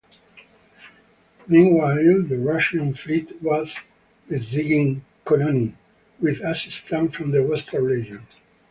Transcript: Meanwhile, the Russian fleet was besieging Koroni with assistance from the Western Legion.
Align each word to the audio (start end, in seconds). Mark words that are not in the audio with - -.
Meanwhile, 1.47 2.23
the 2.23 2.39
Russian 2.39 2.95
fleet 2.95 3.39
was 3.39 3.75
besieging 4.27 5.05
Koroni 5.23 5.75
with 6.19 6.39
assistance 6.41 7.15
from 7.15 7.29
the 7.29 7.43
Western 7.43 7.87
Legion. 7.87 8.25